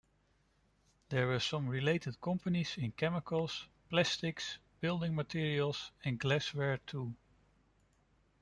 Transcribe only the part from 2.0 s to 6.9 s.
companies in chemicals, plastics, building materials and glass ware,